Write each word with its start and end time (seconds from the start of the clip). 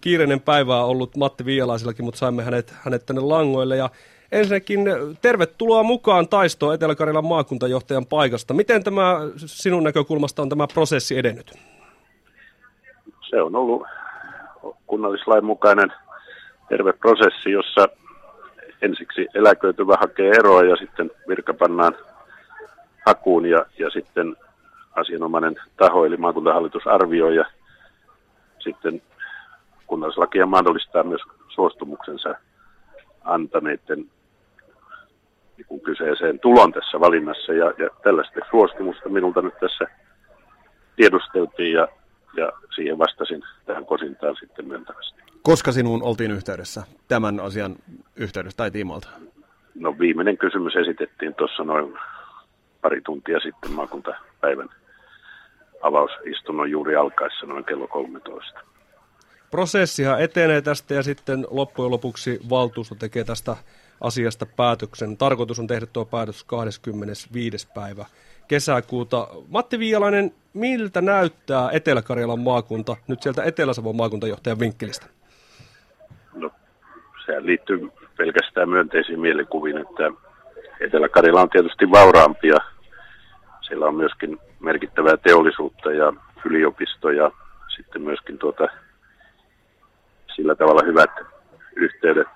kiireinen 0.00 0.40
päivä 0.40 0.76
on 0.76 0.90
ollut 0.90 1.16
Matti 1.16 1.44
Viialaisillakin, 1.44 2.04
mutta 2.04 2.18
saimme 2.18 2.42
hänet, 2.42 2.74
hänet 2.82 3.06
tänne 3.06 3.22
langoille. 3.22 3.76
Ja 3.76 3.90
ensinnäkin 4.32 4.80
tervetuloa 5.22 5.82
mukaan 5.82 6.28
taistoon 6.28 6.74
Etelä-Karjalan 6.74 7.24
maakuntajohtajan 7.24 8.06
paikasta. 8.06 8.54
Miten 8.54 8.84
tämä 8.84 9.16
sinun 9.36 9.84
näkökulmasta 9.84 10.42
on 10.42 10.48
tämä 10.48 10.66
prosessi 10.74 11.18
edennyt? 11.18 11.54
Se 13.30 13.42
on 13.42 13.56
ollut 13.56 13.82
kunnallislain 14.86 15.44
mukainen 15.44 15.92
terve 16.68 16.92
prosessi, 16.92 17.50
jossa 17.50 17.88
ensiksi 18.82 19.26
eläköityvä 19.34 19.96
hakee 20.00 20.30
eroa 20.30 20.62
ja 20.62 20.76
sitten 20.76 21.10
virka 21.28 21.54
pannaan 21.54 21.94
hakuun 23.06 23.46
ja, 23.46 23.66
ja 23.78 23.90
sitten 23.90 24.36
asianomainen 24.92 25.56
taho 25.76 26.06
eli 26.06 26.16
maakuntahallitus 26.16 26.86
arvioi 26.86 27.36
ja 27.36 27.44
sitten 28.58 29.02
kunnallislakia 29.88 30.46
mahdollistaa 30.46 31.02
myös 31.02 31.20
suostumuksensa 31.48 32.34
antaneiden 33.24 34.10
niin 35.56 35.80
kyseiseen 35.80 36.40
tulon 36.40 36.72
tässä 36.72 37.00
valinnassa. 37.00 37.52
Ja, 37.52 37.66
ja 37.78 37.90
tällaista 38.02 38.40
suostumusta 38.50 39.08
minulta 39.08 39.42
nyt 39.42 39.54
tässä 39.60 39.84
tiedusteltiin 40.96 41.72
ja, 41.72 41.88
ja 42.36 42.52
siihen 42.74 42.98
vastasin 42.98 43.42
tähän 43.66 43.86
kosintaan 43.86 44.36
sitten 44.40 44.68
myöntävästi. 44.68 45.22
Koska 45.42 45.72
sinuun 45.72 46.02
oltiin 46.02 46.30
yhteydessä 46.30 46.82
tämän 47.08 47.40
asian 47.40 47.76
yhteydessä 48.16 48.56
tai 48.56 48.70
tiimoilta? 48.70 49.08
No 49.74 49.98
viimeinen 49.98 50.38
kysymys 50.38 50.76
esitettiin 50.76 51.34
tuossa 51.34 51.64
noin 51.64 51.98
pari 52.82 53.00
tuntia 53.00 53.40
sitten 53.40 53.72
maakuntapäivän 53.72 54.68
avausistunnon 55.82 56.70
juuri 56.70 56.96
alkaessa 56.96 57.46
noin 57.46 57.64
kello 57.64 57.86
13 57.86 58.60
prosessihan 59.50 60.20
etenee 60.20 60.62
tästä 60.62 60.94
ja 60.94 61.02
sitten 61.02 61.46
loppujen 61.50 61.90
lopuksi 61.90 62.40
valtuusto 62.50 62.94
tekee 62.94 63.24
tästä 63.24 63.56
asiasta 64.00 64.46
päätöksen. 64.46 65.16
Tarkoitus 65.16 65.58
on 65.58 65.66
tehdä 65.66 65.86
tuo 65.86 66.04
päätös 66.04 66.44
25. 66.44 67.68
päivä 67.74 68.04
kesäkuuta. 68.48 69.28
Matti 69.48 69.78
Viialainen, 69.78 70.32
miltä 70.54 71.00
näyttää 71.00 71.70
Etelä-Karjalan 71.72 72.40
maakunta 72.40 72.96
nyt 73.08 73.22
sieltä 73.22 73.42
Etelä-Savon 73.42 73.96
maakuntajohtajan 73.96 74.60
vinkkelistä? 74.60 75.06
No, 76.34 76.50
sehän 77.26 77.46
liittyy 77.46 77.88
pelkästään 78.16 78.68
myönteisiin 78.68 79.20
mielikuviin, 79.20 79.78
että 79.78 80.12
Etelä-Karjala 80.80 81.40
on 81.40 81.50
tietysti 81.50 81.90
vauraampia. 81.90 82.56
Siellä 83.60 83.86
on 83.86 83.94
myöskin 83.94 84.38
merkittävää 84.60 85.16
teollisuutta 85.16 85.92
ja 85.92 86.12
yliopistoja, 86.44 87.30
sitten 87.76 88.02
myöskin 88.02 88.38
tuota 88.38 88.68
sillä 90.38 90.54
tavalla 90.54 90.82
hyvät 90.86 91.10
yhteydet 91.76 92.28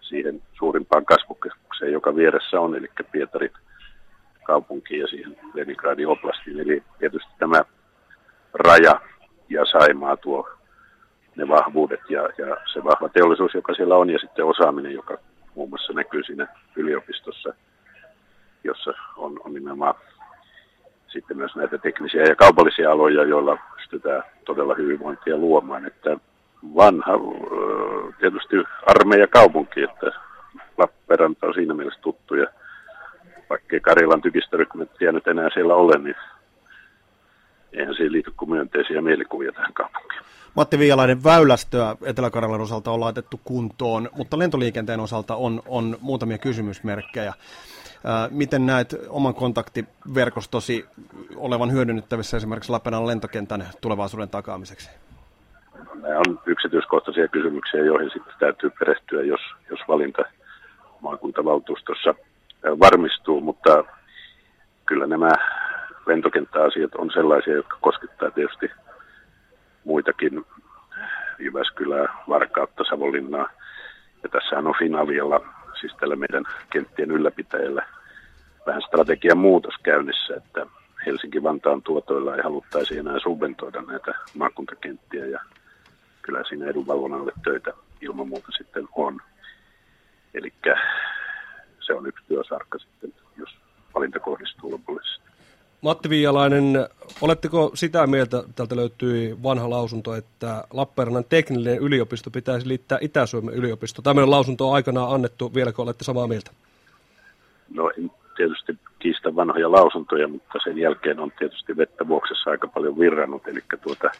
siihen 0.00 0.42
suurimpaan 0.52 1.04
kasvukeskukseen, 1.04 1.92
joka 1.92 2.16
vieressä 2.16 2.60
on, 2.60 2.74
eli 2.74 2.88
Pietarin 3.12 3.50
kaupunkiin 4.44 5.00
ja 5.00 5.06
siihen 5.06 5.36
Leningradin 5.54 6.08
oblastiin. 6.08 6.60
Eli 6.60 6.82
tietysti 6.98 7.32
tämä 7.38 7.62
raja 8.54 9.00
ja 9.48 9.64
Saimaa 9.64 10.16
tuo 10.16 10.48
ne 11.36 11.48
vahvuudet 11.48 12.00
ja, 12.08 12.22
ja 12.22 12.56
se 12.72 12.84
vahva 12.84 13.08
teollisuus, 13.08 13.54
joka 13.54 13.74
siellä 13.74 13.96
on, 13.96 14.10
ja 14.10 14.18
sitten 14.18 14.44
osaaminen, 14.44 14.92
joka 14.92 15.18
muun 15.54 15.68
muassa 15.68 15.92
näkyy 15.92 16.22
siinä 16.22 16.46
yliopistossa, 16.76 17.54
jossa 18.64 18.92
on, 19.16 19.40
on 19.44 19.54
nimenomaan 19.54 19.94
sitten 21.08 21.36
myös 21.36 21.56
näitä 21.56 21.78
teknisiä 21.78 22.22
ja 22.22 22.36
kaupallisia 22.36 22.92
aloja, 22.92 23.24
joilla 23.24 23.58
pystytään 23.76 24.22
todella 24.44 24.74
hyvinvointia 24.74 25.36
luomaan. 25.36 25.86
Että 25.86 26.16
vanha 26.62 27.12
tietysti 28.20 28.56
armeijakaupunki, 28.86 29.82
että 29.82 30.06
Lappeenranta 30.78 31.46
on 31.46 31.54
siinä 31.54 31.74
mielessä 31.74 32.00
tuttu 32.00 32.34
ja 32.34 32.46
vaikkei 33.50 33.80
Karjalan 33.80 34.22
tykistörykmenttejä 34.22 35.12
nyt 35.12 35.26
enää 35.26 35.48
siellä 35.54 35.74
ole, 35.74 35.98
niin 35.98 36.16
eihän 37.72 37.94
siihen 37.94 38.12
liity 38.12 38.32
kuin 38.36 38.50
myönteisiä 38.50 39.02
mielikuvia 39.02 39.52
tähän 39.52 39.72
kaupunkiin. 39.72 40.22
Matti 40.54 40.78
Viialainen, 40.78 41.24
väylästöä 41.24 41.96
Etelä-Karjalan 42.02 42.60
osalta 42.60 42.90
on 42.90 43.00
laitettu 43.00 43.40
kuntoon, 43.44 44.08
mutta 44.16 44.38
lentoliikenteen 44.38 45.00
osalta 45.00 45.36
on, 45.36 45.62
on 45.66 45.96
muutamia 46.00 46.38
kysymysmerkkejä. 46.38 47.34
Miten 48.30 48.66
näet 48.66 48.96
oman 49.08 49.34
kontaktiverkostosi 49.34 50.86
olevan 51.36 51.72
hyödynnettävissä 51.72 52.36
esimerkiksi 52.36 52.72
Lappeenrannan 52.72 53.06
lentokentän 53.06 53.68
tulevaisuuden 53.80 54.28
takaamiseksi? 54.28 54.90
Nämä 56.02 56.18
on 56.18 56.40
yksityiskohtaisia 56.46 57.28
kysymyksiä, 57.28 57.80
joihin 57.80 58.10
sitten 58.10 58.34
täytyy 58.38 58.70
perehtyä, 58.78 59.22
jos, 59.22 59.40
jos 59.70 59.80
valinta 59.88 60.22
maakuntavaltuustossa 61.00 62.14
varmistuu, 62.64 63.40
mutta 63.40 63.84
kyllä 64.86 65.06
nämä 65.06 65.30
lentokenttäasiat 66.06 66.94
on 66.94 67.10
sellaisia, 67.10 67.54
jotka 67.54 67.78
koskettaa 67.80 68.30
tietysti 68.30 68.70
muitakin 69.84 70.44
Jyväskylää, 71.38 72.14
Varkautta, 72.28 72.84
Savonlinnaa. 72.84 73.50
Ja 74.22 74.28
tässähän 74.28 74.66
on 74.66 74.74
finaalialla, 74.78 75.40
siis 75.80 75.94
tällä 76.00 76.16
meidän 76.16 76.44
kenttien 76.70 77.10
ylläpitäjällä, 77.10 77.86
vähän 78.66 78.82
strategian 78.82 79.38
muutos 79.38 79.74
käynnissä, 79.82 80.34
että 80.36 80.66
Helsinki-Vantaan 81.06 81.82
tuotoilla 81.82 82.36
ei 82.36 82.42
haluttaisi 82.42 82.98
enää 82.98 83.18
subventoida 83.18 83.82
näitä 83.82 84.14
maakuntakenttiä 84.34 84.97
siinä 86.48 86.66
edunvalvonnalle 86.66 87.32
töitä 87.44 87.72
ilman 88.00 88.28
muuta 88.28 88.48
sitten 88.58 88.88
on. 88.96 89.20
Eli 90.34 90.52
se 91.80 91.94
on 91.94 92.06
yksi 92.06 92.24
työsarkka 92.28 92.78
sitten, 92.78 93.14
jos 93.36 93.50
valinta 93.94 94.20
kohdistuu 94.20 94.70
lopullisesti. 94.70 95.28
Matti 95.80 96.08
Viialainen, 96.08 96.88
oletteko 97.20 97.70
sitä 97.74 98.06
mieltä, 98.06 98.42
täältä 98.56 98.76
löytyi 98.76 99.36
vanha 99.42 99.70
lausunto, 99.70 100.14
että 100.14 100.64
Lappeenrannan 100.72 101.24
teknillinen 101.28 101.78
yliopisto 101.78 102.30
pitäisi 102.30 102.68
liittää 102.68 102.98
Itä-Suomen 103.00 103.54
yliopisto? 103.54 104.02
Tämmöinen 104.02 104.30
lausunto 104.30 104.68
on 104.68 104.74
aikanaan 104.74 105.14
annettu, 105.14 105.54
vieläkö 105.54 105.82
olette 105.82 106.04
samaa 106.04 106.26
mieltä? 106.26 106.50
No 107.74 107.90
en 107.98 108.10
tietysti 108.36 108.78
kiistä 108.98 109.36
vanhoja 109.36 109.72
lausuntoja, 109.72 110.28
mutta 110.28 110.58
sen 110.64 110.78
jälkeen 110.78 111.20
on 111.20 111.32
tietysti 111.38 111.76
vettä 111.76 112.08
vuoksessa 112.08 112.50
aika 112.50 112.68
paljon 112.68 112.98
virrannut, 112.98 113.48
eli 113.48 113.60
tuota, 113.82 114.10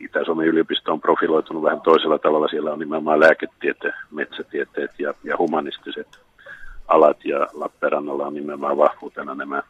Itä-Suomen 0.00 0.46
yliopisto 0.46 0.92
on 0.92 1.00
profiloitunut 1.00 1.62
vähän 1.62 1.80
toisella 1.80 2.18
tavalla. 2.18 2.48
Siellä 2.48 2.72
on 2.72 2.78
nimenomaan 2.78 3.20
lääketieteet, 3.20 3.94
metsätieteet 4.10 4.90
ja, 4.98 5.14
ja 5.24 5.36
humanistiset 5.38 6.08
alat 6.88 7.24
ja 7.24 7.46
Lappeenrannalla 7.52 8.26
on 8.26 8.34
nimenomaan 8.34 8.76
vahvuutena 8.76 9.34
nämä 9.34 9.62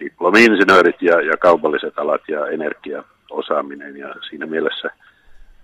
diplomi-insinöörit 0.00 1.02
ja, 1.02 1.20
ja 1.20 1.36
kaupalliset 1.36 1.98
alat 1.98 2.22
ja 2.28 2.46
energiaosaaminen 2.46 3.96
ja 3.96 4.14
siinä 4.30 4.46
mielessä, 4.46 4.90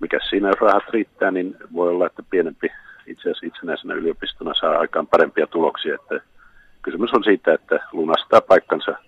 mikä 0.01 0.19
siinä 0.31 0.51
rahat 0.61 0.89
riittää, 0.91 1.31
niin 1.31 1.57
voi 1.75 1.89
olla, 1.89 2.07
että 2.07 2.23
pienempi 2.31 2.69
itse 3.07 3.23
asiassa 3.23 3.47
itsenäisenä 3.47 3.95
yliopistona 3.95 4.55
saa 4.55 4.79
aikaan 4.79 5.07
parempia 5.07 5.47
tuloksia. 5.47 5.95
Että 5.95 6.21
kysymys 6.83 7.11
on 7.15 7.25
siitä, 7.25 7.55
että 7.55 7.81
lunastaa 7.93 8.41
paikkansa 8.41 8.99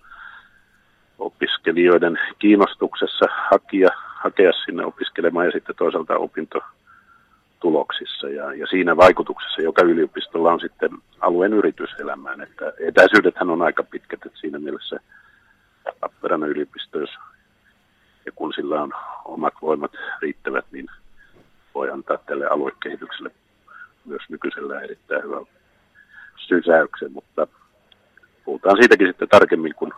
opiskelijoiden 1.69 2.19
kiinnostuksessa 2.39 3.25
hakia, 3.51 3.89
hakea 4.23 4.51
sinne 4.65 4.85
opiskelemaan 4.85 5.45
ja 5.45 5.51
sitten 5.51 5.75
toisaalta 5.75 6.17
opintotuloksissa 6.17 8.29
ja, 8.29 8.53
ja 8.53 8.67
siinä 8.67 8.97
vaikutuksessa, 8.97 9.61
joka 9.61 9.81
yliopistolla 9.81 10.51
on 10.51 10.59
sitten 10.59 10.89
alueen 11.19 11.53
yrityselämään. 11.53 12.41
Että 12.41 12.73
etäisyydethän 12.79 13.49
on 13.49 13.61
aika 13.61 13.83
pitkät, 13.83 14.19
että 14.25 14.39
siinä 14.39 14.59
mielessä 14.59 14.99
Lappeenrannan 16.01 16.49
yliopisto, 16.49 16.99
jos 16.99 17.09
ja 18.25 18.31
kun 18.35 18.53
sillä 18.53 18.81
on 18.81 18.91
omat 19.25 19.53
voimat 19.61 19.91
riittävät, 20.21 20.65
niin 20.71 20.87
voi 21.75 21.89
antaa 21.89 22.17
tälle 22.17 22.47
aluekehitykselle 22.47 23.31
myös 24.05 24.21
nykyisellä 24.29 24.81
erittäin 24.81 25.23
hyvän 25.23 25.45
sysäyksen, 26.35 27.11
mutta 27.11 27.47
puhutaan 28.45 28.77
siitäkin 28.77 29.07
sitten 29.07 29.29
tarkemmin, 29.29 29.75
kun 29.75 29.93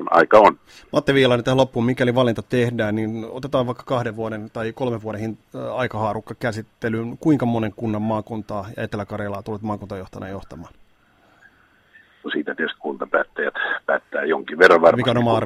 kun 0.00 0.08
aika 0.10 0.38
on. 0.38 0.58
Matti 0.92 1.14
Viilainen 1.14 1.44
tähän 1.44 1.56
loppuun, 1.56 1.86
mikäli 1.86 2.14
valinta 2.14 2.42
tehdään, 2.42 2.94
niin 2.94 3.26
otetaan 3.30 3.66
vaikka 3.66 3.82
kahden 3.86 4.16
vuoden 4.16 4.50
tai 4.50 4.72
kolmen 4.72 5.02
vuoden 5.02 5.38
aikahaarukka 5.74 6.34
käsittelyyn. 6.34 7.18
Kuinka 7.18 7.46
monen 7.46 7.72
kunnan 7.76 8.02
maakuntaa 8.02 8.66
ja 8.76 8.82
Etelä-Karjalaa 8.82 9.42
tulet 9.42 9.62
maakuntajohtajana 9.62 10.28
johtamaan? 10.28 10.74
No 12.24 12.30
siitä 12.30 12.54
tietysti 12.54 12.80
kuntapäättäjät 12.80 13.54
päättää 13.86 14.24
jonkin 14.24 14.58
verran 14.58 14.80
varmaan. 14.80 14.98
Mikä 14.98 15.10
on 15.10 15.18
oma 15.18 15.40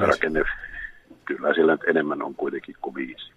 Kyllä 1.24 1.54
sillä 1.54 1.72
nyt 1.72 1.84
enemmän 1.88 2.22
on 2.22 2.34
kuitenkin 2.34 2.74
kuin 2.82 2.94
viisi. 2.94 3.32